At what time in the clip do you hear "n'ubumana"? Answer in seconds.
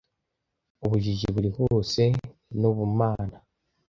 2.59-3.37